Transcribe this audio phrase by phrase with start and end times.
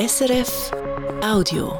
[0.00, 0.72] SRF
[1.22, 1.78] Audio.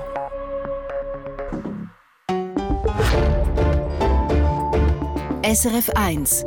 [5.43, 6.45] SRF 1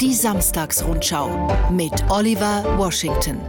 [0.00, 3.40] Die Samstagsrundschau mit Oliver Washington.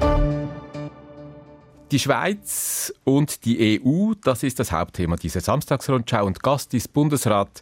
[1.92, 7.62] Die Schweiz und die EU, das ist das Hauptthema dieser Samstagsrundschau und Gast ist Bundesrat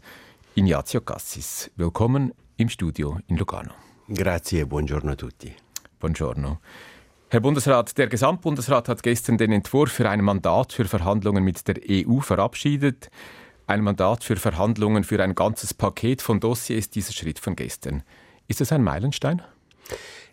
[0.56, 1.70] Ignazio Cassis.
[1.76, 3.74] Willkommen im Studio in Lugano.
[4.08, 5.54] Grazie, buongiorno a tutti.
[6.00, 6.62] Buongiorno.
[7.30, 11.76] Herr Bundesrat, der Gesamtbundesrat hat gestern den Entwurf für ein Mandat für Verhandlungen mit der
[11.90, 13.12] EU verabschiedet.
[13.66, 18.04] Ein Mandat für Verhandlungen für ein ganzes Paket von Dossiers, dieser Schritt von gestern.
[18.48, 19.42] Ist das ein Meilenstein?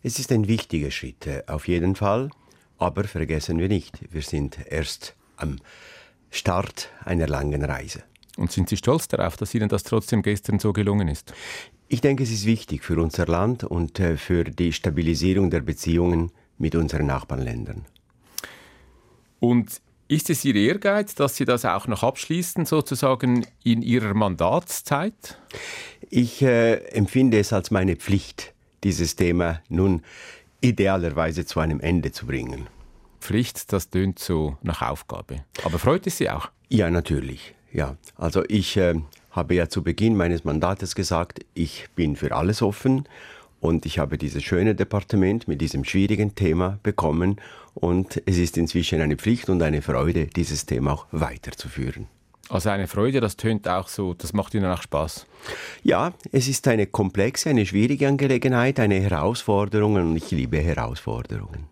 [0.05, 2.31] Es ist ein wichtiger Schritt, äh, auf jeden Fall.
[2.79, 5.57] Aber vergessen wir nicht, wir sind erst am
[6.31, 8.05] Start einer langen Reise.
[8.37, 11.35] Und sind Sie stolz darauf, dass Ihnen das trotzdem gestern so gelungen ist?
[11.89, 16.31] Ich denke, es ist wichtig für unser Land und äh, für die Stabilisierung der Beziehungen
[16.59, 17.85] mit unseren Nachbarländern.
[19.41, 25.39] Und ist es Ihr Ehrgeiz, dass Sie das auch noch abschließen, sozusagen in Ihrer Mandatszeit?
[26.11, 28.53] Ich äh, empfinde es als meine Pflicht,
[28.85, 30.03] dieses Thema nun
[30.61, 32.67] idealerweise zu einem Ende zu bringen.
[33.21, 35.45] Pflicht, das tönt so nach Aufgabe.
[35.65, 36.51] Aber freut es Sie auch?
[36.69, 37.55] Ja, natürlich.
[37.73, 38.95] Ja, also ich äh,
[39.31, 43.09] habe ja zu Beginn meines Mandates gesagt, ich bin für alles offen
[43.65, 47.37] und ich habe dieses schöne Departement mit diesem schwierigen Thema bekommen
[47.73, 52.07] und es ist inzwischen eine Pflicht und eine Freude, dieses Thema auch weiterzuführen.
[52.51, 55.27] Also eine Freude, das tönt auch so, das macht Ihnen auch Spaß.
[55.83, 61.65] Ja, es ist eine komplexe, eine schwierige Angelegenheit, eine Herausforderung und ich liebe Herausforderungen.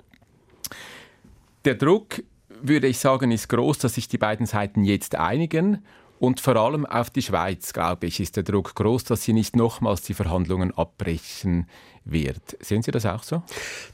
[1.66, 2.22] Der Druck,
[2.62, 5.84] würde ich sagen, ist groß, dass sich die beiden Seiten jetzt einigen
[6.22, 9.56] und vor allem auf die Schweiz, glaube ich, ist der Druck groß, dass sie nicht
[9.56, 11.66] nochmals die Verhandlungen abbrechen
[12.04, 12.56] wird.
[12.60, 13.42] Sehen Sie das auch so?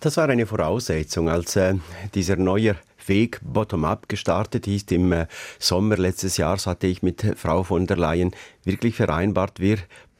[0.00, 1.76] Das war eine Voraussetzung, als äh,
[2.14, 4.92] dieser neue Weg bottom-up gestartet ist.
[4.92, 5.26] Im äh,
[5.58, 9.78] Sommer letztes Jahres hatte ich mit Frau von der Leyen wirklich vereinbart, wir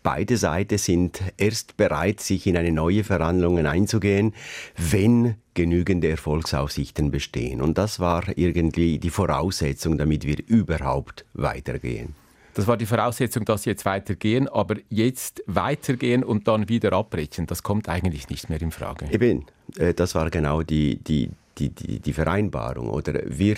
[0.09, 4.33] beide Seiten sind erst bereit, sich in eine neue Verhandlungen einzugehen,
[4.79, 7.61] wenn genügende Erfolgsaussichten bestehen.
[7.61, 12.15] Und das war irgendwie die Voraussetzung, damit wir überhaupt weitergehen.
[12.55, 17.47] Das war die Voraussetzung, dass Sie jetzt weitergehen, aber jetzt weitergehen und dann wieder abbrechen,
[17.47, 19.09] das kommt eigentlich nicht mehr in Frage.
[19.13, 19.45] Eben,
[19.77, 22.89] äh, das war genau die, die, die, die, die Vereinbarung.
[22.89, 23.57] Oder wir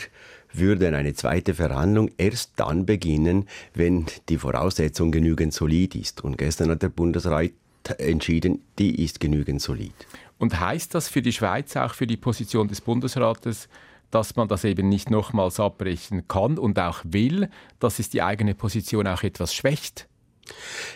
[0.53, 6.23] würden eine zweite Verhandlung erst dann beginnen, wenn die Voraussetzung genügend solid ist.
[6.23, 7.53] Und gestern hat der Bundesrat
[7.99, 9.95] entschieden, die ist genügend solid.
[10.39, 13.69] Und heißt das für die Schweiz auch für die Position des Bundesrates,
[14.11, 18.55] dass man das eben nicht nochmals abbrechen kann und auch will, dass es die eigene
[18.55, 20.09] Position auch etwas schwächt?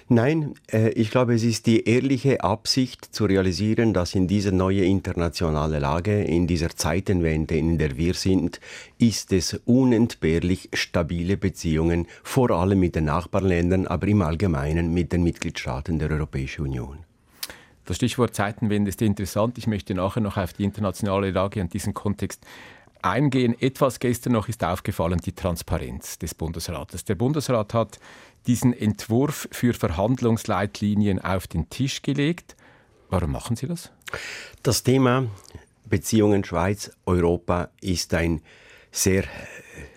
[0.08, 4.84] Nein, äh, ich glaube, es ist die ehrliche Absicht zu realisieren, dass in dieser neuen
[4.84, 8.60] internationalen Lage, in dieser Zeitenwende, in der wir sind,
[8.98, 15.22] ist es unentbehrlich, stabile Beziehungen, vor allem mit den Nachbarländern, aber im Allgemeinen mit den
[15.22, 16.98] Mitgliedstaaten der Europäischen Union.
[17.86, 19.58] Das Stichwort Zeitenwende ist interessant.
[19.58, 22.44] Ich möchte nachher noch auf die internationale Lage und diesen Kontext
[23.02, 23.54] eingehen.
[23.60, 27.04] Etwas gestern noch ist aufgefallen, die Transparenz des Bundesrates.
[27.04, 27.98] Der Bundesrat hat
[28.46, 32.56] diesen Entwurf für Verhandlungsleitlinien auf den Tisch gelegt.
[33.08, 33.90] Warum machen Sie das?
[34.62, 35.26] Das Thema
[35.84, 38.40] Beziehungen Schweiz-Europa ist ein
[38.90, 39.24] sehr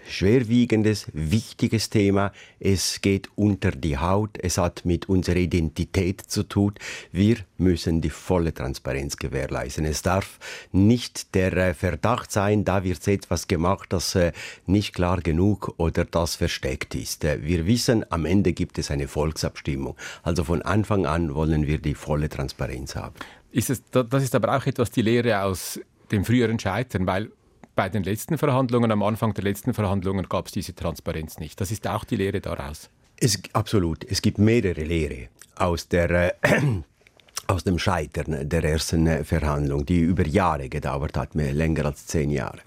[0.10, 2.32] schwerwiegendes, wichtiges Thema.
[2.60, 4.38] Es geht unter die Haut.
[4.42, 6.74] Es hat mit unserer Identität zu tun.
[7.12, 9.86] Wir müssen die volle Transparenz gewährleisten.
[9.86, 10.40] Es darf
[10.72, 14.32] nicht der äh, Verdacht sein, da wird etwas gemacht, das äh,
[14.66, 17.24] nicht klar genug oder das versteckt ist.
[17.24, 19.96] Äh, wir wissen, am Ende gibt es eine Volksabstimmung.
[20.24, 23.16] Also von Anfang an wollen wir die volle Transparenz haben.
[23.52, 25.80] Ist es, das ist aber auch etwas die Lehre aus
[26.12, 27.32] dem früheren Scheitern, weil
[27.78, 31.62] bei den letzten Verhandlungen, am Anfang der letzten Verhandlungen gab es diese Transparenz nicht.
[31.62, 32.90] Das ist auch die Lehre daraus.
[33.20, 34.04] Es, absolut.
[34.04, 36.62] Es gibt mehrere Lehre aus der äh,
[37.48, 42.32] aus dem Scheitern der ersten Verhandlung, die über Jahre gedauert hat, mehr länger als zehn
[42.32, 42.60] Jahre.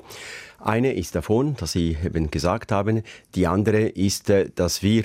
[0.60, 3.02] Eine ist davon, dass Sie eben gesagt haben,
[3.34, 5.04] die andere ist, äh, dass wir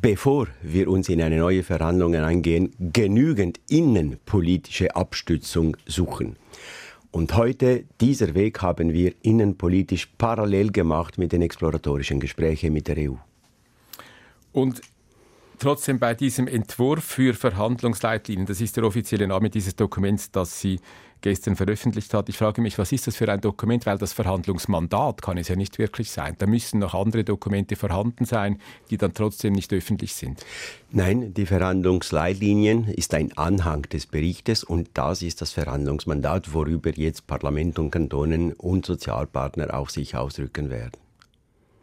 [0.00, 6.36] bevor wir uns in eine neue Verhandlung eingehen, genügend innenpolitische Abstützung suchen.
[7.12, 13.10] Und heute, dieser Weg haben wir innenpolitisch parallel gemacht mit den exploratorischen Gesprächen mit der
[13.10, 13.14] EU.
[14.52, 14.80] Und
[15.60, 20.80] trotzdem bei diesem Entwurf für Verhandlungsleitlinien, das ist der offizielle Name dieses Dokuments, das Sie
[21.20, 22.28] gestern veröffentlicht hat.
[22.28, 23.84] Ich frage mich, was ist das für ein Dokument?
[23.86, 26.34] Weil das Verhandlungsmandat kann es ja nicht wirklich sein.
[26.38, 28.58] Da müssen noch andere Dokumente vorhanden sein,
[28.90, 30.44] die dann trotzdem nicht öffentlich sind.
[30.90, 37.26] Nein, die Verhandlungsleitlinien ist ein Anhang des Berichtes und das ist das Verhandlungsmandat, worüber jetzt
[37.26, 41.09] Parlament und Kantonen und Sozialpartner auch sich ausdrücken werden.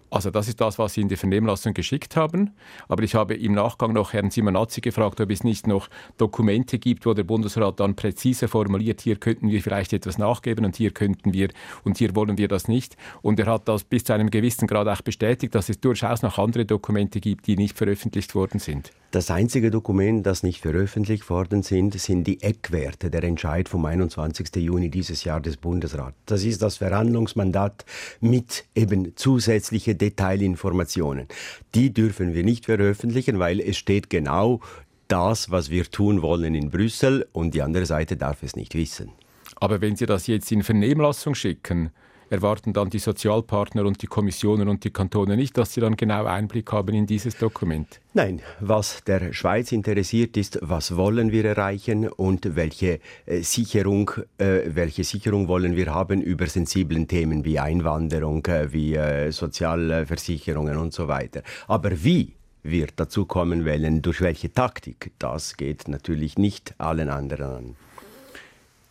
[0.09, 2.51] Also das ist das, was Sie in die Vernehmlassung geschickt haben.
[2.87, 7.05] Aber ich habe im Nachgang noch Herrn Simonazzi gefragt, ob es nicht noch Dokumente gibt,
[7.05, 11.33] wo der Bundesrat dann präzise formuliert, hier könnten wir vielleicht etwas nachgeben und hier könnten
[11.33, 11.49] wir
[11.83, 12.95] und hier wollen wir das nicht.
[13.21, 16.37] Und er hat das bis zu einem gewissen Grad auch bestätigt, dass es durchaus noch
[16.37, 18.91] andere Dokumente gibt, die nicht veröffentlicht worden sind.
[19.11, 24.53] Das einzige Dokument, das nicht veröffentlicht worden sind, sind die Eckwerte der Entscheid vom 21.
[24.57, 26.17] Juni dieses Jahr des Bundesrats.
[26.25, 27.85] Das ist das Verhandlungsmandat
[28.19, 31.27] mit eben zusätzlichen Detailinformationen.
[31.73, 34.59] Die dürfen wir nicht veröffentlichen, weil es steht genau
[35.07, 39.13] das, was wir tun wollen in Brüssel und die andere Seite darf es nicht wissen.
[39.55, 41.91] Aber wenn Sie das jetzt in Vernehmlassung schicken,
[42.29, 46.25] erwarten dann die Sozialpartner und die Kommissionen und die Kantone nicht, dass sie dann genau
[46.25, 47.99] Einblick haben in dieses Dokument?
[48.13, 54.61] Nein, was der Schweiz interessiert ist, was wollen wir erreichen und welche äh, Sicherung, äh,
[54.67, 60.93] welche Sicherung wollen wir haben über sensiblen Themen wie Einwanderung, äh, wie äh, Sozialversicherungen und
[60.93, 61.43] so weiter.
[61.67, 62.33] Aber wie
[62.63, 67.75] wir dazu kommen wollen, durch welche Taktik, das geht natürlich nicht allen anderen an.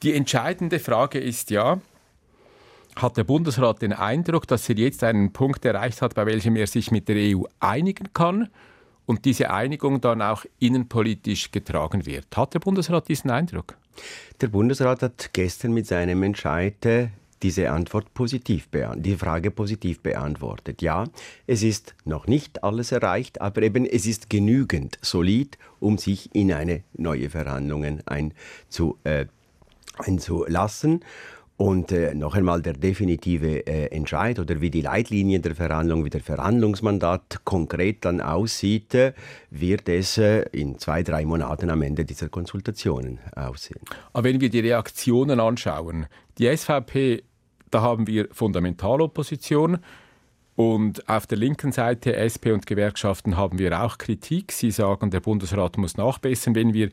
[0.03, 1.81] Die entscheidende Frage ist ja,
[2.97, 6.67] hat der Bundesrat den Eindruck, dass er jetzt einen Punkt erreicht hat, bei welchem er
[6.67, 8.49] sich mit der EU einigen kann
[9.05, 12.27] und diese Einigung dann auch innenpolitisch getragen wird.
[12.37, 13.77] Hat der Bundesrat diesen Eindruck?
[14.41, 17.09] Der Bundesrat hat gestern mit seinem Entscheid äh,
[17.43, 20.83] diese Antwort positiv die Frage positiv beantwortet.
[20.83, 21.05] Ja,
[21.47, 26.53] es ist noch nicht alles erreicht, aber eben es ist genügend solid, um sich in
[26.53, 29.27] eine neue Verhandlungen einzu, äh,
[29.99, 31.05] einzulassen.
[31.59, 36.11] Und äh, noch einmal der definitive äh, Entscheid oder wie die Leitlinien der Verhandlung, wie
[36.11, 39.15] der Verhandlungsmandat konkret dann aussieht, äh,
[39.51, 43.81] wird es äh, in zwei, drei Monaten am Ende dieser Konsultationen aussehen.
[44.13, 46.07] Aber wenn wir die Reaktionen anschauen,
[46.37, 47.23] die SVP,
[47.71, 49.79] da haben wir Fundamentalopposition.
[50.57, 54.53] Und auf der linken Seite, SP und Gewerkschaften, haben wir auch Kritik.
[54.53, 56.55] Sie sagen, der Bundesrat muss nachbessern.
[56.55, 56.91] Wenn wir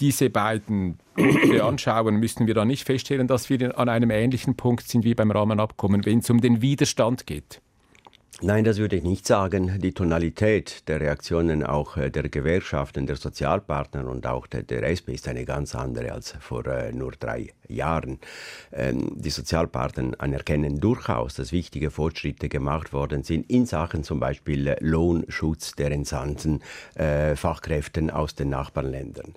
[0.00, 4.88] diese beiden Punkte anschauen, müssen wir dann nicht feststellen, dass wir an einem ähnlichen Punkt
[4.88, 7.60] sind wie beim Rahmenabkommen, wenn es um den Widerstand geht.
[8.40, 9.78] Nein, das würde ich nicht sagen.
[9.78, 15.14] Die Tonalität der Reaktionen auch äh, der Gewerkschaften, der Sozialpartner und auch der, der SP
[15.14, 18.18] ist eine ganz andere als vor äh, nur drei Jahren.
[18.72, 24.76] Ähm, die Sozialpartner anerkennen durchaus, dass wichtige Fortschritte gemacht worden sind in Sachen zum Beispiel
[24.80, 26.60] Lohnschutz der entsandten
[26.96, 29.34] äh, Fachkräften aus den Nachbarländern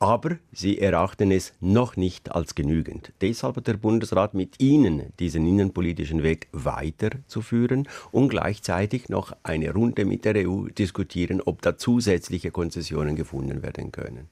[0.00, 3.12] aber sie erachten es noch nicht als genügend.
[3.20, 10.06] Deshalb hat der Bundesrat mit ihnen diesen innenpolitischen Weg weiterzuführen und gleichzeitig noch eine Runde
[10.06, 14.28] mit der EU diskutieren, ob da zusätzliche Konzessionen gefunden werden können.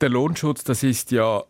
[0.00, 1.44] Der Lohnschutz, das ist ja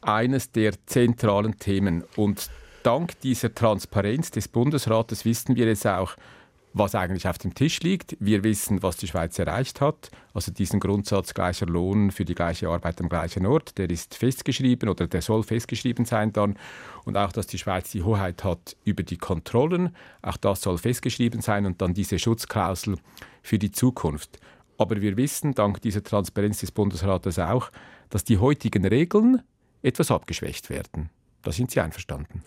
[0.00, 2.48] eines der zentralen Themen und
[2.84, 6.14] dank dieser Transparenz des Bundesrates wissen wir jetzt auch,
[6.78, 8.16] was eigentlich auf dem Tisch liegt.
[8.20, 10.10] Wir wissen, was die Schweiz erreicht hat.
[10.32, 14.88] Also diesen Grundsatz gleicher Lohn für die gleiche Arbeit am gleichen Ort, der ist festgeschrieben
[14.88, 16.56] oder der soll festgeschrieben sein dann.
[17.04, 21.40] Und auch, dass die Schweiz die Hoheit hat über die Kontrollen, auch das soll festgeschrieben
[21.40, 22.96] sein und dann diese Schutzklausel
[23.42, 24.38] für die Zukunft.
[24.78, 27.70] Aber wir wissen, dank dieser Transparenz des Bundesrates auch,
[28.10, 29.42] dass die heutigen Regeln
[29.82, 31.10] etwas abgeschwächt werden.
[31.42, 32.42] Da sind Sie einverstanden.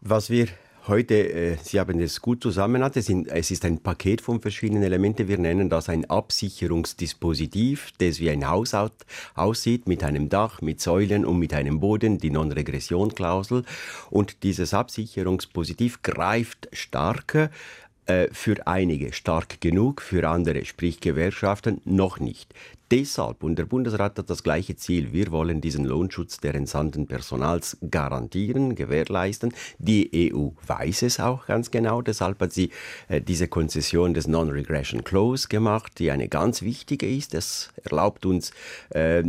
[0.00, 0.48] Was wir
[0.88, 5.28] heute, äh, Sie haben es gut zusammengehalten, es, ist ein Paket von verschiedenen Elementen.
[5.28, 8.74] Wir nennen das ein Absicherungsdispositiv, das wie ein Haus
[9.34, 13.64] aussieht, mit einem Dach, mit Säulen und mit einem Boden, die Non-Regression-Klausel.
[14.10, 17.50] Und dieses Absicherungspositiv greift stark
[18.06, 22.54] äh, für einige stark genug, für andere, sprich Gewerkschaften, noch nicht.
[22.92, 27.76] Deshalb, und der Bundesrat hat das gleiche Ziel, wir wollen diesen Lohnschutz der entsandten Personals
[27.90, 29.52] garantieren, gewährleisten.
[29.78, 32.70] Die EU weiß es auch ganz genau, deshalb hat sie
[33.08, 37.34] äh, diese Konzession des Non-Regression Clause gemacht, die eine ganz wichtige ist.
[37.34, 38.52] Es erlaubt uns,
[38.90, 39.24] äh,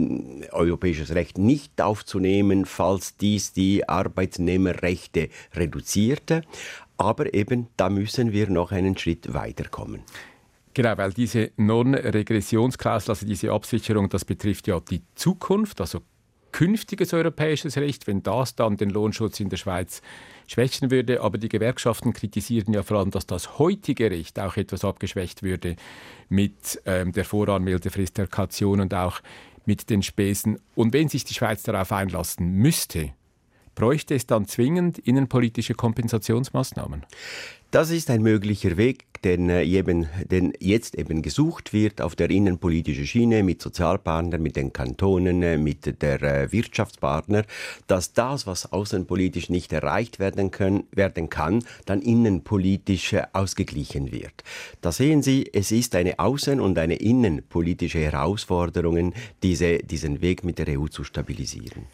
[0.51, 6.43] europäisches Recht nicht aufzunehmen, falls dies die Arbeitnehmerrechte reduzierte.
[6.97, 10.01] Aber eben, da müssen wir noch einen Schritt weiterkommen.
[10.73, 16.01] Genau, weil diese Non-Regressionsklausel, also diese Absicherung, das betrifft ja die Zukunft, also
[16.51, 20.01] künftiges europäisches Recht, wenn das dann den Lohnschutz in der Schweiz
[20.47, 21.21] schwächen würde.
[21.21, 25.75] Aber die Gewerkschaften kritisieren ja vor allem, dass das heutige Recht auch etwas abgeschwächt würde
[26.29, 29.21] mit ähm, der Voranmeldefrist der Kaution und auch
[29.65, 30.59] mit den Spesen.
[30.75, 33.13] Und wenn sich die Schweiz darauf einlassen müsste,
[33.77, 37.05] bräuchte es dann zwingend innenpolitische Kompensationsmaßnahmen?
[37.69, 42.31] Das ist ein möglicher Weg, den, äh, eben, den jetzt eben gesucht wird auf der
[42.31, 47.43] innenpolitischen Schiene mit Sozialpartnern, mit den Kantonen, äh, mit der äh, Wirtschaftspartner,
[47.85, 54.43] dass das, was außenpolitisch nicht erreicht werden, können, werden kann, dann innenpolitisch ausgeglichen wird.
[54.81, 60.57] Da sehen Sie, es ist eine außen- und eine innenpolitische Herausforderung, diese, diesen Weg mit
[60.57, 61.85] der EU zu stabilisieren.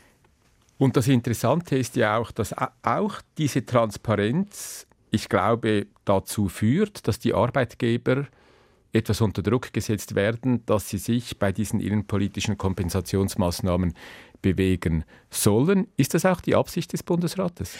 [0.78, 2.54] Und das Interessante ist ja auch, dass
[2.84, 8.26] auch diese Transparenz ich glaube, dazu führt, dass die Arbeitgeber
[8.94, 13.94] etwas unter Druck gesetzt werden, dass sie sich bei diesen innenpolitischen Kompensationsmaßnahmen
[14.42, 15.88] bewegen sollen.
[15.98, 17.76] Ist das auch die Absicht des Bundesrates?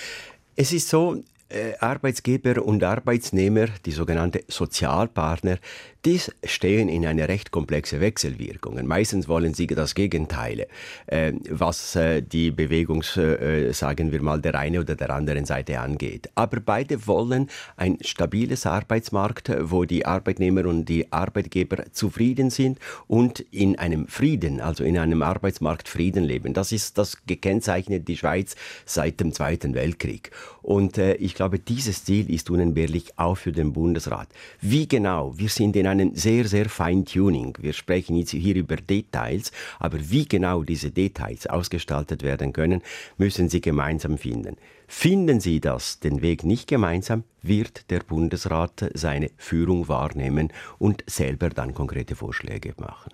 [0.56, 1.24] Es ist so,
[1.54, 5.58] äh, Arbeitsgeber und Arbeitsnehmer, die sogenannten Sozialpartner,
[6.06, 8.86] die stehen in einer recht komplexen Wechselwirkung.
[8.86, 10.68] Meistens wollen sie das Gegenteil,
[11.08, 16.30] äh, was äh, die Bewegung, sagen wir mal, der einen oder der anderen Seite angeht.
[16.36, 23.40] Aber beide wollen ein stabiles Arbeitsmarkt, wo die Arbeitnehmer und die Arbeitgeber zufrieden sind und
[23.52, 26.54] in einem Frieden, also in einem Arbeitsmarkt Frieden leben.
[26.54, 28.56] Das ist das gekennzeichnet die Schweiz
[28.86, 30.32] seit dem Zweiten Weltkrieg.
[30.64, 34.30] Und ich glaube, dieses Ziel ist unentbehrlich auch für den Bundesrat.
[34.62, 35.38] Wie genau?
[35.38, 37.58] Wir sind in einem sehr, sehr Feintuning.
[37.60, 42.82] Wir sprechen jetzt hier über Details, aber wie genau diese Details ausgestaltet werden können,
[43.18, 44.56] müssen Sie gemeinsam finden.
[44.88, 51.50] Finden Sie das, den Weg nicht gemeinsam, wird der Bundesrat seine Führung wahrnehmen und selber
[51.50, 53.14] dann konkrete Vorschläge machen.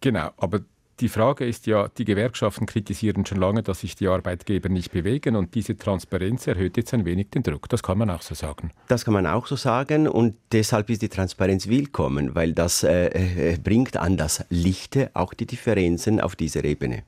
[0.00, 0.60] Genau, aber
[1.00, 5.36] die Frage ist ja, die Gewerkschaften kritisieren schon lange, dass sich die Arbeitgeber nicht bewegen
[5.36, 7.68] und diese Transparenz erhöht jetzt ein wenig den Druck.
[7.68, 8.70] Das kann man auch so sagen.
[8.88, 13.08] Das kann man auch so sagen und deshalb ist die Transparenz willkommen, weil das äh,
[13.08, 17.02] äh, bringt an das Lichte auch die Differenzen auf dieser Ebene.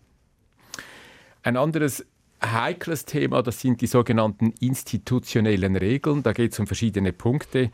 [1.43, 2.05] Ein anderes
[2.45, 6.23] heikles Thema, das sind die sogenannten institutionellen Regeln.
[6.23, 7.71] Da geht es um verschiedene Punkte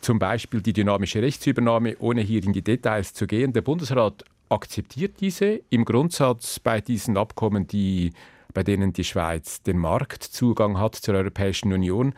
[0.00, 3.52] zum Beispiel die dynamische Rechtsübernahme, ohne hier in die Details zu gehen.
[3.52, 8.12] Der Bundesrat akzeptiert diese im Grundsatz bei diesen Abkommen, die,
[8.52, 12.14] bei denen die Schweiz den Marktzugang hat zur Europäischen Union.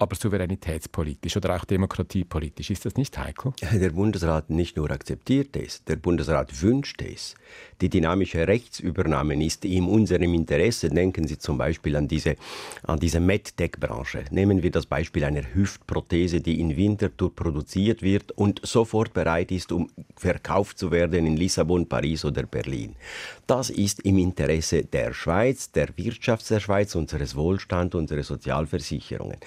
[0.00, 3.52] Aber souveränitätspolitisch oder auch demokratiepolitisch, ist das nicht heikel?
[3.72, 7.34] Der Bundesrat nicht nur akzeptiert es, der Bundesrat wünscht es.
[7.80, 10.88] Die dynamische Rechtsübernahme ist in unserem Interesse.
[10.88, 12.36] Denken Sie zum Beispiel an diese,
[12.84, 14.26] an diese MedTech-Branche.
[14.30, 19.72] Nehmen wir das Beispiel einer Hüftprothese, die in Winterthur produziert wird und sofort bereit ist,
[19.72, 22.94] um verkauft zu werden in Lissabon, Paris oder Berlin.
[23.46, 29.38] Das ist im Interesse der Schweiz, der Wirtschaft der Schweiz, unseres Wohlstands, unserer Sozialversicherungen.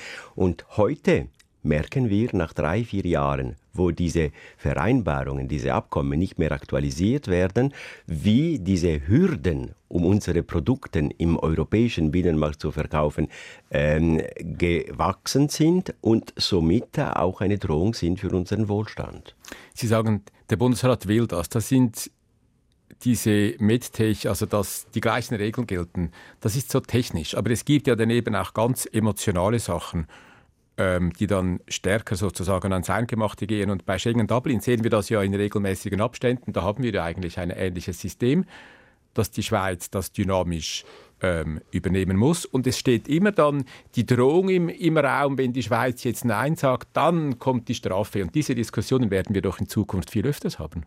[0.41, 1.27] Und heute
[1.61, 7.75] merken wir nach drei, vier Jahren, wo diese Vereinbarungen, diese Abkommen nicht mehr aktualisiert werden,
[8.07, 13.27] wie diese Hürden, um unsere Produkte im europäischen Binnenmarkt zu verkaufen,
[13.69, 19.35] ähm, gewachsen sind und somit auch eine Drohung sind für unseren Wohlstand.
[19.75, 21.49] Sie sagen, der Bundesrat will das.
[21.49, 22.09] Das sind
[23.03, 27.37] diese MedTech, also dass die gleichen Regeln gelten, das ist so technisch.
[27.37, 30.07] Aber es gibt ja daneben auch ganz emotionale Sachen,
[30.77, 33.69] ähm, die dann stärker sozusagen ans Eingemachte gehen.
[33.69, 36.53] Und bei Schengen Dublin sehen wir das ja in regelmäßigen Abständen.
[36.53, 38.45] Da haben wir ja eigentlich ein ähnliches System,
[39.13, 40.85] dass die Schweiz das dynamisch
[41.21, 42.45] ähm, übernehmen muss.
[42.45, 46.55] Und es steht immer dann die Drohung im, im Raum, wenn die Schweiz jetzt Nein
[46.55, 48.23] sagt, dann kommt die Strafe.
[48.23, 50.83] Und diese Diskussionen werden wir doch in Zukunft viel öfters haben.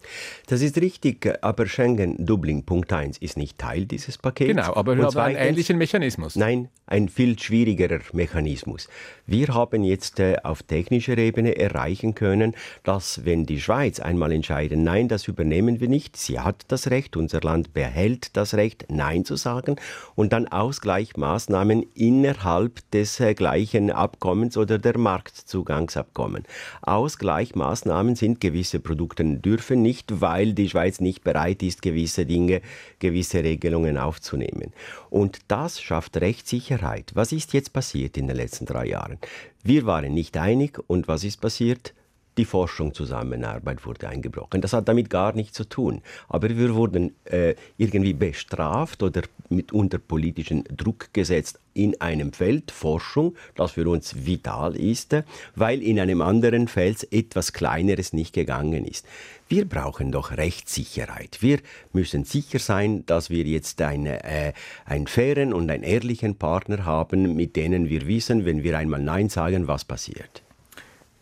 [0.46, 4.48] Das ist richtig, aber Schengen Dublin Punkt 1 ist nicht Teil dieses Pakets.
[4.48, 6.36] Genau, aber wir haben einen ähnlichen Mechanismus.
[6.36, 8.88] Nein, ein viel schwierigerer Mechanismus.
[9.26, 14.82] Wir haben jetzt äh, auf technischer Ebene erreichen können, dass wenn die Schweiz einmal entscheiden,
[14.82, 19.24] nein, das übernehmen wir nicht, sie hat das Recht, unser Land behält das Recht, Nein
[19.24, 19.76] zu sagen.
[20.14, 26.44] Und und dann Ausgleichsmaßnahmen innerhalb des äh, gleichen Abkommens oder der Marktzugangsabkommen.
[26.80, 32.62] Ausgleichsmaßnahmen sind gewisse Produkte dürfen nicht, weil die Schweiz nicht bereit ist, gewisse Dinge,
[33.00, 34.72] gewisse Regelungen aufzunehmen.
[35.10, 37.10] Und das schafft Rechtssicherheit.
[37.12, 39.18] Was ist jetzt passiert in den letzten drei Jahren?
[39.62, 41.92] Wir waren nicht einig und was ist passiert?
[42.36, 44.60] Die Forschungszusammenarbeit wurde eingebrochen.
[44.60, 46.02] Das hat damit gar nichts zu tun.
[46.28, 52.70] Aber wir wurden äh, irgendwie bestraft oder mit unter politischen Druck gesetzt in einem Feld
[52.70, 55.16] Forschung, das für uns vital ist,
[55.54, 59.06] weil in einem anderen Feld etwas Kleineres nicht gegangen ist.
[59.48, 61.38] Wir brauchen doch Rechtssicherheit.
[61.40, 61.58] Wir
[61.92, 64.52] müssen sicher sein, dass wir jetzt eine, äh,
[64.86, 69.28] einen fairen und einen ehrlichen Partner haben, mit denen wir wissen, wenn wir einmal Nein
[69.28, 70.43] sagen, was passiert.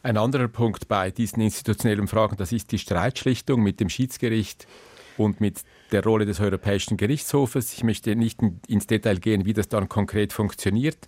[0.05, 4.67] Ein anderer Punkt bei diesen institutionellen Fragen, das ist die Streitschlichtung mit dem Schiedsgericht
[5.17, 7.73] und mit der Rolle des Europäischen Gerichtshofes.
[7.73, 11.07] Ich möchte nicht ins Detail gehen, wie das dann konkret funktioniert,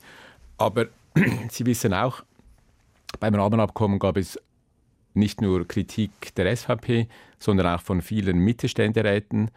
[0.58, 0.86] aber
[1.50, 2.22] Sie wissen auch,
[3.18, 4.38] beim Rahmenabkommen gab es
[5.12, 7.08] nicht nur Kritik der SVP,
[7.40, 9.50] sondern auch von vielen Mittelständeräten,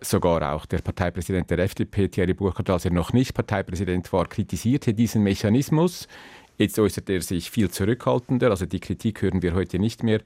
[0.00, 4.94] sogar auch der Parteipräsident der FDP, Thierry Burkhardt, als er noch nicht Parteipräsident war, kritisierte
[4.94, 6.08] diesen Mechanismus.
[6.56, 10.20] Jetzt äußert er sich viel zurückhaltender, also die Kritik hören wir heute nicht mehr.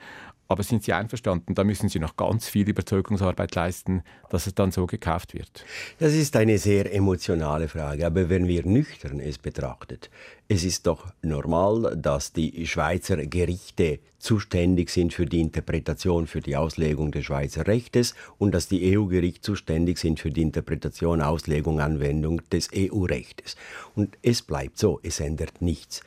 [0.51, 1.55] Aber sind Sie einverstanden?
[1.55, 5.67] Da müssen Sie noch ganz viel Überzeugungsarbeit leisten, dass es dann so gekauft wird.
[5.99, 8.07] Das ist eine sehr emotionale Frage.
[8.07, 10.09] Aber wenn wir nüchtern es betrachtet,
[10.49, 16.57] es ist doch normal, dass die Schweizer Gerichte zuständig sind für die Interpretation, für die
[16.57, 22.41] Auslegung des Schweizer Rechtes und dass die EU-Gerichte zuständig sind für die Interpretation, Auslegung, Anwendung
[22.49, 23.57] des EU-Rechtes.
[23.95, 26.01] Und es bleibt so, es ändert nichts.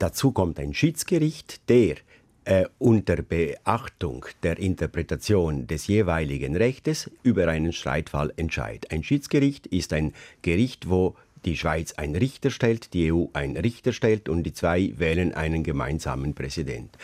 [0.00, 1.94] Dazu kommt ein Schiedsgericht, der
[2.46, 8.92] äh, unter Beachtung der Interpretation des jeweiligen Rechtes über einen Streitfall entscheidet.
[8.92, 13.92] Ein Schiedsgericht ist ein Gericht, wo die Schweiz einen Richter stellt, die EU einen Richter
[13.92, 16.96] stellt und die zwei wählen einen gemeinsamen Präsident.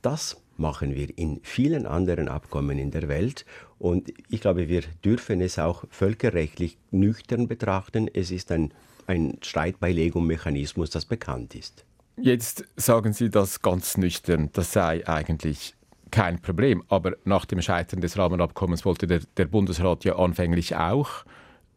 [0.00, 3.44] Das machen wir in vielen anderen Abkommen in der Welt
[3.80, 8.08] und ich glaube, wir dürfen es auch völkerrechtlich nüchtern betrachten.
[8.12, 8.72] Es ist ein,
[9.08, 11.84] ein Streitbeilegungsmechanismus, das bekannt ist.
[12.16, 15.74] Jetzt sagen Sie das ganz nüchtern, das sei eigentlich
[16.10, 16.84] kein Problem.
[16.88, 21.24] Aber nach dem Scheitern des Rahmenabkommens wollte der, der Bundesrat ja anfänglich auch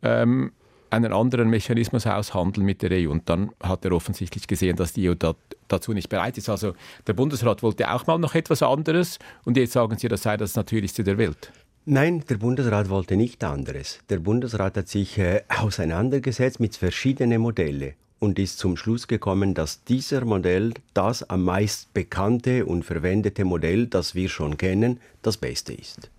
[0.03, 0.51] ähm,
[0.89, 3.10] einen anderen Mechanismus aushandeln mit der EU.
[3.10, 5.34] Und dann hat er offensichtlich gesehen, dass die EU da,
[5.67, 6.50] dazu nicht bereit ist.
[6.50, 6.74] Also
[7.08, 10.56] der Bundesrat wollte auch mal noch etwas anderes und jetzt sagen Sie, das sei das
[10.56, 11.51] Natürlichste der Welt.
[11.86, 14.00] Nein, der Bundesrat wollte nicht anderes.
[14.10, 19.84] Der Bundesrat hat sich äh, auseinandergesetzt mit verschiedenen Modellen und ist zum Schluss gekommen, dass
[19.84, 25.74] dieser Modell das am meist bekannte und verwendete Modell, das wir schon kennen, das Beste
[25.74, 26.10] ist.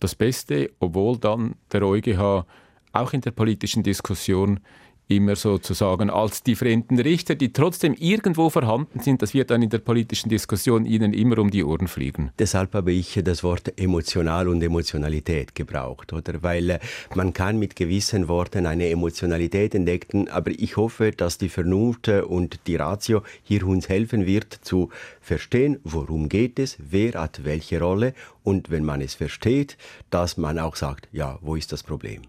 [0.00, 2.46] Das Beste, obwohl dann der EuGH
[2.92, 4.60] auch in der politischen Diskussion
[5.10, 9.68] immer sozusagen als die fremden Richter, die trotzdem irgendwo vorhanden sind, das wird dann in
[9.68, 12.30] der politischen Diskussion ihnen immer um die Ohren fliegen.
[12.38, 16.42] Deshalb habe ich das Wort emotional und Emotionalität gebraucht, oder?
[16.42, 16.78] Weil äh,
[17.14, 22.20] man kann mit gewissen Worten eine Emotionalität entdecken, aber ich hoffe, dass die Vernunft äh,
[22.20, 24.90] und die Ratio hier uns helfen wird zu
[25.20, 29.76] verstehen, worum geht es, wer hat welche Rolle und wenn man es versteht,
[30.10, 32.22] dass man auch sagt, ja, wo ist das Problem?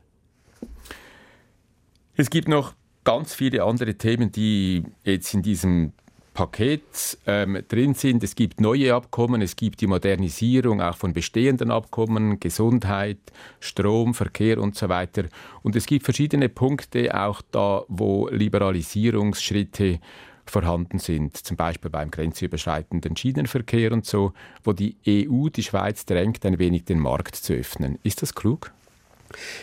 [2.21, 5.91] Es gibt noch ganz viele andere Themen, die jetzt in diesem
[6.35, 8.21] Paket ähm, drin sind.
[8.23, 13.17] Es gibt neue Abkommen, es gibt die Modernisierung auch von bestehenden Abkommen, Gesundheit,
[13.59, 15.23] Strom, Verkehr und so weiter.
[15.63, 19.99] Und es gibt verschiedene Punkte auch da, wo Liberalisierungsschritte
[20.45, 26.45] vorhanden sind, zum Beispiel beim grenzüberschreitenden Schienenverkehr und so, wo die EU die Schweiz drängt,
[26.45, 27.97] ein wenig den Markt zu öffnen.
[28.03, 28.71] Ist das klug?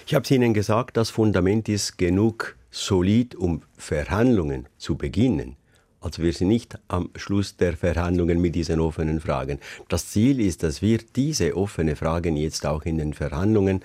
[0.07, 5.57] Ich habe es Ihnen gesagt, das Fundament ist genug solid, um Verhandlungen zu beginnen.
[6.01, 9.59] Also wir sind nicht am Schluss der Verhandlungen mit diesen offenen Fragen.
[9.89, 13.81] Das Ziel ist, dass wir diese offenen Fragen jetzt auch in den Verhandlungen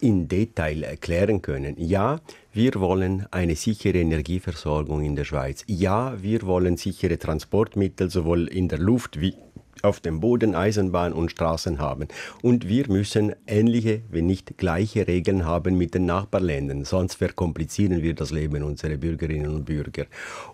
[0.00, 1.76] in Detail erklären können.
[1.78, 2.20] Ja,
[2.52, 5.62] wir wollen eine sichere Energieversorgung in der Schweiz.
[5.68, 9.34] Ja, wir wollen sichere Transportmittel sowohl in der Luft wie
[9.82, 12.08] auf dem Boden Eisenbahn und Straßen haben.
[12.40, 18.14] Und wir müssen ähnliche, wenn nicht gleiche Regeln haben mit den Nachbarländern, sonst verkomplizieren wir
[18.14, 20.06] das Leben unserer Bürgerinnen und Bürger.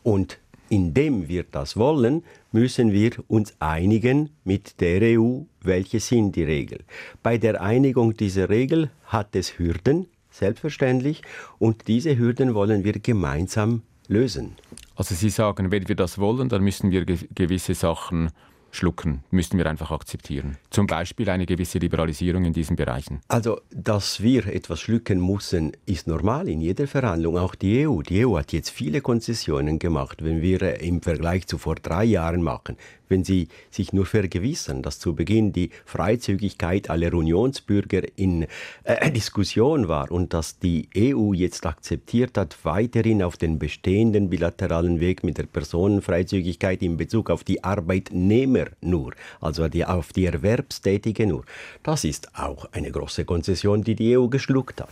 [0.03, 0.38] Und
[0.71, 6.83] indem wir das wollen, müssen wir uns einigen mit der EU, welche sind die Regeln.
[7.23, 11.23] Bei der Einigung dieser Regel hat es Hürden, selbstverständlich,
[11.59, 14.57] und diese Hürden wollen wir gemeinsam lösen.
[14.95, 18.31] Also Sie sagen, wenn wir das wollen, dann müssen wir gewisse Sachen
[18.79, 20.57] schlucken, müssen wir einfach akzeptieren.
[20.71, 23.21] Zum Beispiel eine gewisse Liberalisierung in diesen Bereichen.
[23.29, 28.03] Also, dass wir etwas schlucken müssen, ist normal in jeder Verhandlung, auch die EU.
[28.03, 32.43] Die EU hat jetzt viele Konzessionen gemacht, wenn wir im Vergleich zu vor drei Jahren
[32.43, 32.77] machen
[33.09, 38.47] wenn sie sich nur vergewissern, dass zu Beginn die Freizügigkeit aller Unionsbürger in
[38.85, 45.01] äh, Diskussion war und dass die EU jetzt akzeptiert hat, weiterhin auf den bestehenden bilateralen
[45.01, 51.26] Weg mit der Personenfreizügigkeit in Bezug auf die Arbeitnehmer nur, also die, auf die Erwerbstätige
[51.26, 51.44] nur.
[51.83, 54.90] Das ist auch eine große Konzession, die die EU geschluckt hat.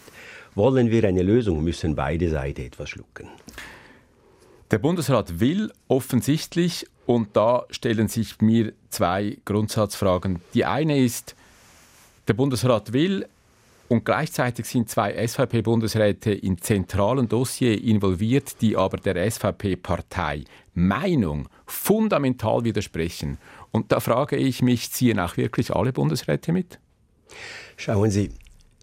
[0.54, 3.28] Wollen wir eine Lösung, müssen beide Seiten etwas schlucken.
[4.70, 10.40] Der Bundesrat will offensichtlich und da stellen sich mir zwei Grundsatzfragen.
[10.54, 11.36] Die eine ist,
[12.26, 13.26] der Bundesrat will
[13.88, 22.64] und gleichzeitig sind zwei SVP-Bundesräte in zentralen Dossier involviert, die aber der SVP-Partei Meinung fundamental
[22.64, 23.38] widersprechen.
[23.76, 26.78] Und da frage ich mich, ziehen auch wirklich alle Bundesräte mit?
[27.76, 28.30] Schauen Sie,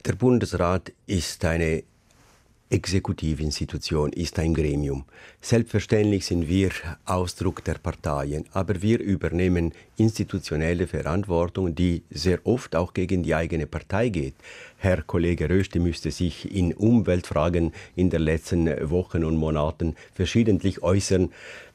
[0.05, 1.83] Der Bundesrat ist eine
[2.69, 5.05] Exekutivinstitution, ist ein Gremium.
[5.41, 6.69] Selbstverständlich sind wir
[7.05, 13.65] Ausdruck der Parteien, aber wir übernehmen institutionelle Verantwortung, die sehr oft auch gegen die eigene
[13.65, 14.35] Partei geht.
[14.77, 21.31] Herr Kollege Rösti müsste sich in Umweltfragen in den letzten Wochen und Monaten verschiedentlich äußern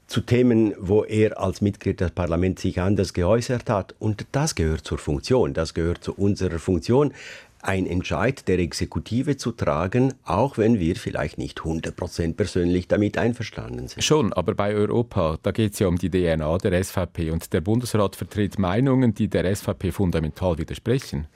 [0.08, 3.94] zu Themen, wo er als Mitglied des Parlaments sich anders geäußert hat.
[3.98, 7.12] Und das gehört zur Funktion, das gehört zu unserer Funktion
[7.60, 13.88] ein Entscheid der Exekutive zu tragen, auch wenn wir vielleicht nicht 100% persönlich damit einverstanden
[13.88, 14.02] sind.
[14.02, 17.60] Schon, aber bei Europa, da geht es ja um die DNA der SVP und der
[17.60, 21.26] Bundesrat vertritt Meinungen, die der SVP fundamental widersprechen.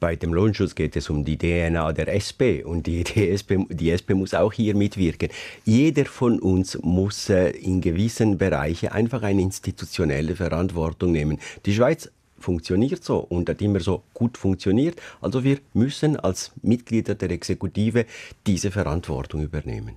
[0.00, 3.90] Bei dem Lohnschutz geht es um die DNA der SP und die, die, SP, die
[3.92, 5.28] SP muss auch hier mitwirken.
[5.66, 11.38] Jeder von uns muss äh, in gewissen Bereichen einfach eine institutionelle Verantwortung nehmen.
[11.66, 14.98] Die Schweiz funktioniert so und hat immer so gut funktioniert.
[15.20, 18.06] Also wir müssen als Mitglieder der Exekutive
[18.46, 19.96] diese Verantwortung übernehmen.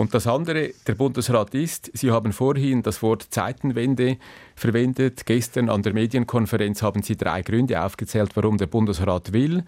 [0.00, 4.16] Und das andere, der Bundesrat ist, Sie haben vorhin das Wort Zeitenwende
[4.56, 5.26] verwendet.
[5.26, 9.62] Gestern an der Medienkonferenz haben Sie drei Gründe aufgezählt, warum der Bundesrat will.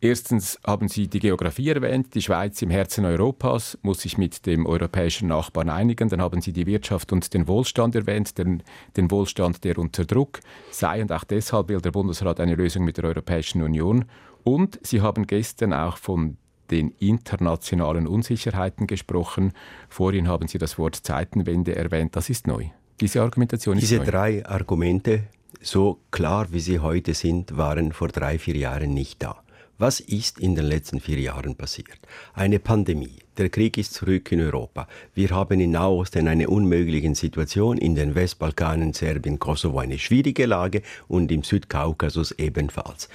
[0.00, 2.12] Erstens haben Sie die Geografie erwähnt.
[2.16, 6.08] Die Schweiz im Herzen Europas muss sich mit dem europäischen Nachbarn einigen.
[6.08, 8.64] Dann haben Sie die Wirtschaft und den Wohlstand erwähnt, den,
[8.96, 10.40] den Wohlstand, der unter Druck
[10.72, 11.02] sei.
[11.02, 14.06] Und auch deshalb will der Bundesrat eine Lösung mit der Europäischen Union.
[14.42, 16.36] Und Sie haben gestern auch von
[16.72, 19.52] den internationalen Unsicherheiten gesprochen.
[19.88, 22.16] Vorhin haben Sie das Wort Zeitenwende erwähnt.
[22.16, 22.64] Das ist neu.
[23.00, 24.04] Diese Argumentation ist Diese neu.
[24.06, 25.24] drei Argumente,
[25.60, 29.42] so klar wie sie heute sind, waren vor drei, vier Jahren nicht da.
[29.78, 31.98] Was ist in den letzten vier Jahren passiert?
[32.34, 33.16] Eine Pandemie.
[33.36, 34.86] Der Krieg ist zurück in Europa.
[35.14, 40.82] Wir haben in Nahosten eine unmögliche Situation, in den Westbalkanen, Serbien, Kosovo eine schwierige Lage
[41.08, 43.08] und im Südkaukasus ebenfalls.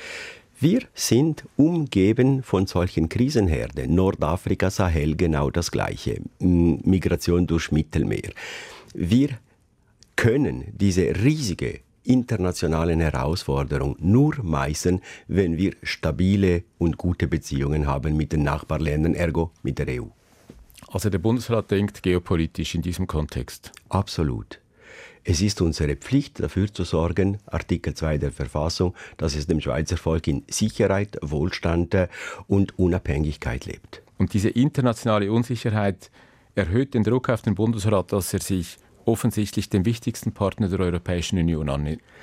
[0.59, 3.93] Wir sind umgeben von solchen Krisenherden.
[3.93, 6.19] Nordafrika, Sahel genau das Gleiche.
[6.39, 8.31] Migration durch Mittelmeer.
[8.95, 9.37] Wir
[10.15, 18.31] können diese riesige internationalen Herausforderung nur meistern, wenn wir stabile und gute Beziehungen haben mit
[18.31, 20.07] den Nachbarländern, ergo mit der EU.
[20.87, 23.71] Also der Bundesrat denkt geopolitisch in diesem Kontext.
[23.89, 24.59] Absolut.
[25.29, 29.97] Es ist unsere Pflicht, dafür zu sorgen, Artikel 2 der Verfassung, dass es dem Schweizer
[29.97, 31.93] Volk in Sicherheit, Wohlstand
[32.47, 34.03] und Unabhängigkeit lebt.
[34.17, 36.11] Und diese internationale Unsicherheit
[36.55, 41.39] erhöht den Druck auf den Bundesrat, dass er sich offensichtlich dem wichtigsten Partner der Europäischen
[41.39, 41.69] Union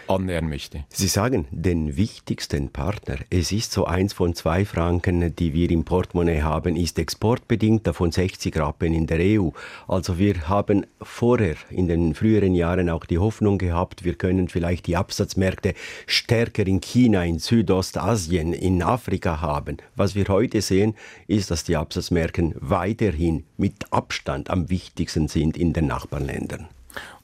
[0.07, 0.85] annähern möchte.
[0.91, 3.17] Sie sagen den wichtigsten Partner.
[3.31, 8.13] Es ist so eins von zwei Franken, die wir im Portemonnaie haben, ist exportbedingt, davon
[8.13, 9.49] 60 Rappen in der EU.
[9.89, 14.87] Also wir haben vorher in den früheren Jahren auch die Hoffnung gehabt, wir können vielleicht
[14.87, 15.75] die Absatzmärkte
[16.07, 19.79] stärker in China, in Südostasien, in Afrika haben.
[19.97, 20.95] Was wir heute sehen,
[21.29, 26.69] ist, dass die Absatzmärkte weiterhin mit Abstand am wichtigsten sind in den Nachbarländern.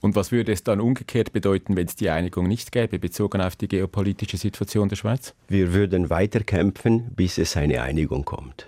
[0.00, 3.56] Und was würde es dann umgekehrt bedeuten, wenn es die Einigung nicht gäbe, bezogen auf
[3.56, 5.34] die geopolitische Situation der Schweiz?
[5.48, 8.66] Wir würden weiter kämpfen, bis es eine Einigung kommt.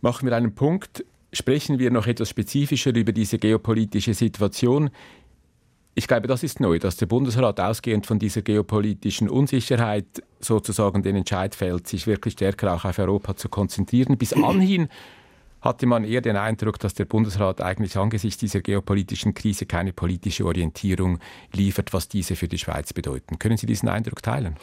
[0.00, 1.04] Machen wir einen Punkt.
[1.32, 4.90] Sprechen wir noch etwas spezifischer über diese geopolitische Situation.
[5.96, 10.04] Ich glaube, das ist neu, dass der Bundesrat ausgehend von dieser geopolitischen Unsicherheit
[10.40, 14.18] sozusagen den Entscheid fällt, sich wirklich stärker auch auf Europa zu konzentrieren.
[14.18, 14.88] Bis anhin
[15.64, 20.44] hatte man eher den Eindruck, dass der Bundesrat eigentlich angesichts dieser geopolitischen Krise keine politische
[20.44, 21.18] Orientierung
[21.52, 23.38] liefert, was diese für die Schweiz bedeuten.
[23.38, 24.56] Können Sie diesen Eindruck teilen?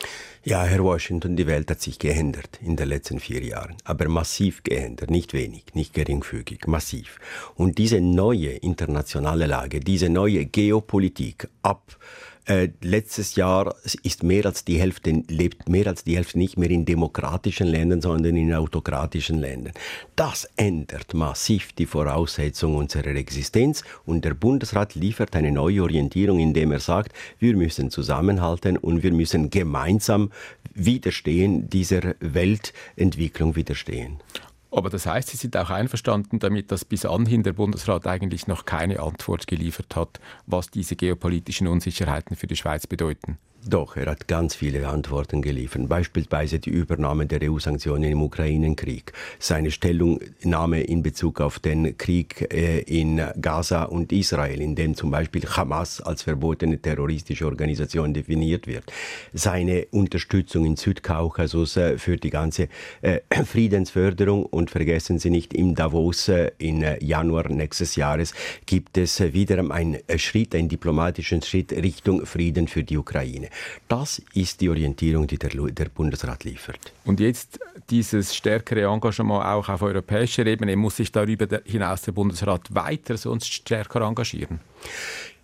[0.44, 4.62] Ja, Herr Washington, die Welt hat sich geändert in den letzten vier Jahren, aber massiv
[4.62, 7.18] geändert, nicht wenig, nicht geringfügig, massiv.
[7.56, 11.98] Und diese neue internationale Lage, diese neue Geopolitik ab
[12.46, 16.70] äh, letztes Jahr ist mehr als die Hälfte, lebt mehr als die Hälfte nicht mehr
[16.70, 19.74] in demokratischen Ländern, sondern in autokratischen Ländern.
[20.16, 26.72] Das ändert massiv die Voraussetzungen unserer Existenz und der Bundesrat liefert eine neue Orientierung, indem
[26.72, 30.32] er sagt, wir müssen zusammenhalten und wir müssen gemeinsam
[30.74, 34.20] widerstehen, dieser Weltentwicklung widerstehen.
[34.72, 38.66] Aber das heißt, Sie sind auch einverstanden damit, dass bis anhin der Bundesrat eigentlich noch
[38.66, 43.38] keine Antwort geliefert hat, was diese geopolitischen Unsicherheiten für die Schweiz bedeuten.
[43.64, 45.88] Doch, er hat ganz viele Antworten geliefert.
[45.88, 52.80] Beispielsweise die Übernahme der EU-Sanktionen im Ukraine-Krieg, seine Stellungnahme in Bezug auf den Krieg äh,
[52.80, 58.92] in Gaza und Israel, in dem zum Beispiel Hamas als verbotene terroristische Organisation definiert wird,
[59.32, 62.68] seine Unterstützung in Südkaukasus äh, für die ganze
[63.04, 68.34] äh, Friedensförderung und vergessen Sie nicht, im Davos im Januar nächstes Jahres
[68.66, 73.51] gibt es wieder einen Schritt, einen diplomatischen Schritt Richtung Frieden für die Ukraine.
[73.88, 76.94] Das ist die Orientierung, die der, der Bundesrat liefert.
[77.06, 77.60] Und jetzt
[77.90, 83.52] dieses stärkere Engagement auch auf europäischer Ebene, muss sich darüber hinaus der Bundesrat weiter sonst
[83.54, 84.60] stärker engagieren?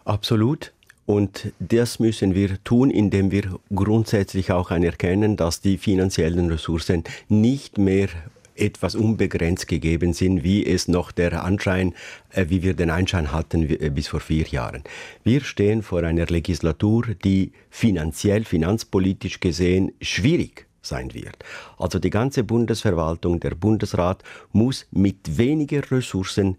[0.05, 0.71] Absolut.
[1.05, 7.77] Und das müssen wir tun, indem wir grundsätzlich auch anerkennen, dass die finanziellen Ressourcen nicht
[7.77, 8.09] mehr
[8.57, 11.93] etwas unbegrenzt gegeben sind, wie es noch der Anschein,
[12.31, 14.83] äh, wie wir den Anschein hatten äh, bis vor vier Jahren.
[15.23, 21.37] Wir stehen vor einer Legislatur, die finanziell, finanzpolitisch gesehen schwierig sein wird.
[21.77, 26.57] Also die ganze Bundesverwaltung, der Bundesrat muss mit weniger Ressourcen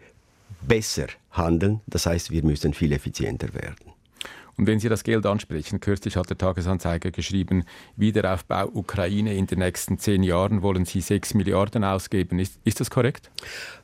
[0.61, 1.80] besser handeln.
[1.87, 3.88] Das heißt, wir müssen viel effizienter werden.
[4.59, 7.64] Und wenn Sie das Geld ansprechen, kürzlich hat der Tagesanzeiger geschrieben,
[7.97, 12.40] Wiederaufbau Ukraine in den nächsten zehn Jahren wollen Sie sechs Milliarden ausgeben.
[12.40, 13.31] Ist, ist das korrekt?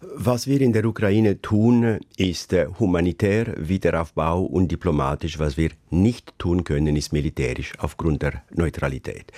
[0.01, 5.39] Was wir in der Ukraine tun, ist äh, humanitär, Wiederaufbau und diplomatisch.
[5.39, 9.31] Was wir nicht tun können, ist militärisch aufgrund der Neutralität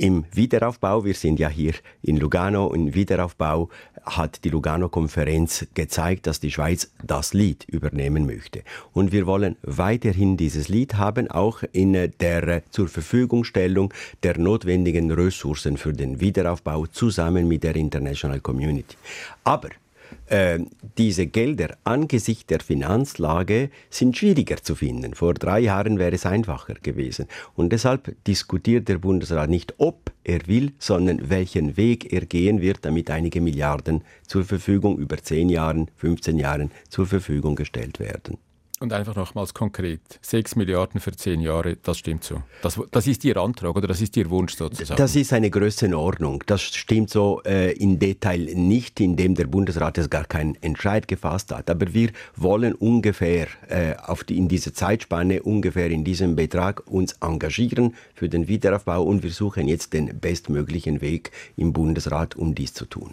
[0.00, 3.68] im Wiederaufbau, wir sind ja hier in Lugano, im Wiederaufbau
[4.02, 8.62] hat die Lugano-Konferenz gezeigt, dass die Schweiz das Lied übernehmen möchte.
[8.94, 15.76] Und wir wollen weiterhin dieses Lied haben, auch in der zur Verfügungstellung der notwendigen Ressourcen
[15.76, 18.96] für den Wiederaufbau zusammen mit der International Community.
[19.44, 19.68] Aber
[20.30, 20.60] äh,
[20.96, 25.14] diese Gelder angesichts der Finanzlage sind schwieriger zu finden.
[25.14, 27.26] Vor drei Jahren wäre es einfacher gewesen.
[27.54, 32.84] Und deshalb diskutiert der Bundesrat nicht, ob er will, sondern welchen Weg er gehen wird,
[32.84, 38.38] damit einige Milliarden zur Verfügung über zehn Jahren, 15 Jahren zur Verfügung gestellt werden.
[38.82, 42.42] Und einfach nochmals konkret, 6 Milliarden für 10 Jahre, das stimmt so.
[42.62, 44.96] Das, das ist Ihr Antrag oder das ist Ihr Wunsch sozusagen?
[44.96, 46.42] Das ist eine Größenordnung.
[46.46, 51.52] Das stimmt so äh, in Detail nicht, indem der Bundesrat jetzt gar keinen Entscheid gefasst
[51.52, 51.68] hat.
[51.68, 57.12] Aber wir wollen ungefähr äh, auf die, in dieser Zeitspanne, ungefähr in diesem Betrag uns
[57.20, 62.72] engagieren für den Wiederaufbau und wir suchen jetzt den bestmöglichen Weg im Bundesrat, um dies
[62.72, 63.12] zu tun.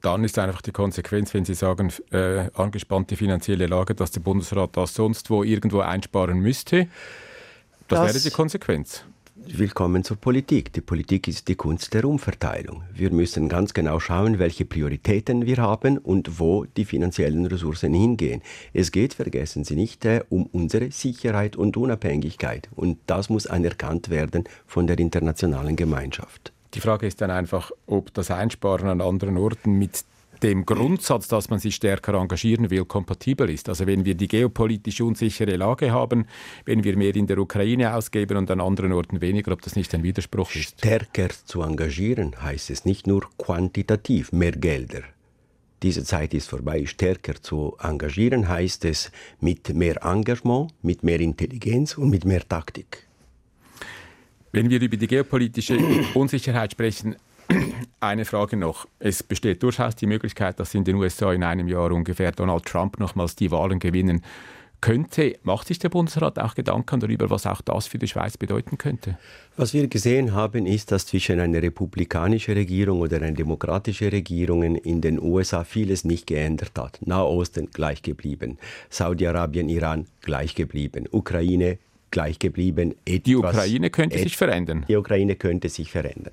[0.00, 4.76] Dann ist einfach die Konsequenz, wenn Sie sagen, äh, angespannte finanzielle Lage, dass der Bundesrat
[4.76, 6.88] das sonst wo irgendwo einsparen müsste.
[7.88, 9.04] Das, das wäre die Konsequenz.
[9.46, 10.72] Willkommen zur Politik.
[10.74, 12.82] Die Politik ist die Kunst der Umverteilung.
[12.94, 18.42] Wir müssen ganz genau schauen, welche Prioritäten wir haben und wo die finanziellen Ressourcen hingehen.
[18.72, 22.68] Es geht, vergessen Sie nicht, äh, um unsere Sicherheit und Unabhängigkeit.
[22.76, 26.52] Und das muss anerkannt werden von der internationalen Gemeinschaft.
[26.74, 30.04] Die Frage ist dann einfach, ob das Einsparen an anderen Orten mit
[30.42, 33.68] dem Grundsatz, dass man sich stärker engagieren will, kompatibel ist.
[33.68, 36.26] Also wenn wir die geopolitisch unsichere Lage haben,
[36.64, 39.94] wenn wir mehr in der Ukraine ausgeben und an anderen Orten weniger, ob das nicht
[39.94, 40.78] ein Widerspruch ist.
[40.78, 45.02] Stärker zu engagieren heißt es nicht nur quantitativ mehr Gelder.
[45.82, 46.84] Diese Zeit ist vorbei.
[46.86, 53.09] Stärker zu engagieren heißt es mit mehr Engagement, mit mehr Intelligenz und mit mehr Taktik.
[54.52, 55.78] Wenn wir über die geopolitische
[56.14, 57.16] Unsicherheit sprechen,
[58.00, 58.86] eine Frage noch.
[58.98, 62.98] Es besteht durchaus die Möglichkeit, dass in den USA in einem Jahr ungefähr Donald Trump
[62.98, 64.22] nochmals die Wahlen gewinnen
[64.80, 65.38] könnte.
[65.42, 69.18] Macht sich der Bundesrat auch Gedanken darüber, was auch das für die Schweiz bedeuten könnte?
[69.56, 75.00] Was wir gesehen haben, ist, dass zwischen einer republikanischen Regierung oder einer demokratischen Regierung in
[75.00, 76.98] den USA vieles nicht geändert hat.
[77.06, 78.58] Nahosten gleich geblieben,
[78.88, 81.78] Saudi-Arabien, Iran gleich geblieben, Ukraine
[82.10, 82.94] gleich geblieben.
[83.04, 84.84] Etwas, die Ukraine könnte sich verändern.
[84.88, 86.32] Die Ukraine könnte sich verändern.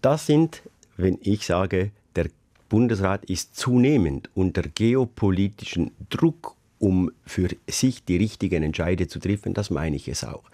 [0.00, 0.62] Das sind,
[0.96, 2.26] wenn ich sage, der
[2.68, 9.70] Bundesrat ist zunehmend unter geopolitischen Druck um für sich die richtigen Entscheide zu treffen, das
[9.70, 10.44] meine ich es auch.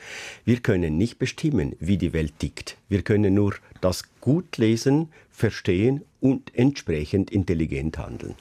[0.45, 2.77] Wir können nicht bestimmen, wie die Welt tickt.
[2.89, 8.35] Wir können nur das gut lesen, verstehen und entsprechend intelligent handeln.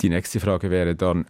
[0.00, 1.26] Die nächste Frage wäre dann,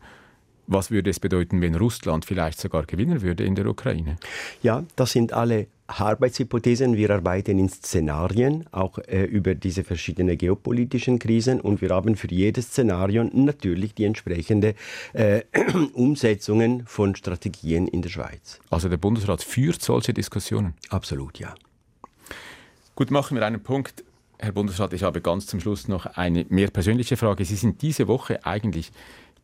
[0.68, 4.18] was würde es bedeuten, wenn Russland vielleicht sogar gewinnen würde in der Ukraine?
[4.62, 6.96] Ja, das sind alle Arbeitshypothesen.
[6.96, 11.60] Wir arbeiten in Szenarien, auch äh, über diese verschiedenen geopolitischen Krisen.
[11.60, 14.74] Und wir haben für jedes Szenario natürlich die entsprechende
[15.14, 15.42] äh,
[15.94, 18.60] Umsetzungen von Strategien in der Schweiz.
[18.68, 20.74] Also der Bundesrat führt solche Diskussionen?
[20.90, 21.54] Absolut, ja.
[22.94, 24.04] Gut, machen wir einen Punkt.
[24.40, 27.44] Herr Bundesrat, ich habe ganz zum Schluss noch eine mehr persönliche Frage.
[27.44, 28.92] Sie sind diese Woche eigentlich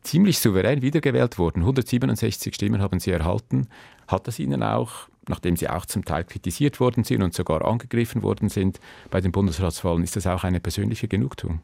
[0.05, 1.61] ziemlich souverän wiedergewählt worden.
[1.61, 3.67] 167 Stimmen haben Sie erhalten.
[4.07, 8.23] Hat das Ihnen auch, nachdem Sie auch zum Teil kritisiert worden sind und sogar angegriffen
[8.23, 11.61] worden sind bei den Bundesratswahlen, ist das auch eine persönliche Genugtuung?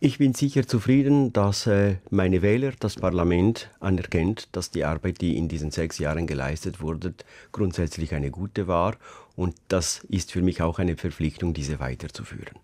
[0.00, 5.36] Ich bin sicher zufrieden, dass äh, meine Wähler, das Parlament anerkennt, dass die Arbeit, die
[5.36, 7.14] in diesen sechs Jahren geleistet wurde,
[7.50, 8.96] grundsätzlich eine gute war.
[9.34, 12.58] Und das ist für mich auch eine Verpflichtung, diese weiterzuführen.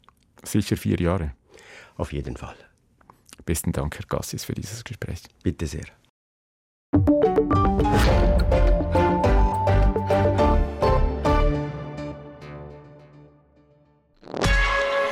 [0.44, 1.32] Sicher vier Jahre.
[1.96, 2.56] Auf jeden Fall.
[3.44, 5.23] Besten Dank, Herr Gassis, für dieses Gespräch.
[5.42, 5.85] Bitte sehr.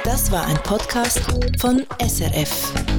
[0.04, 1.20] Das war ein Podcast
[1.58, 2.91] von SRF.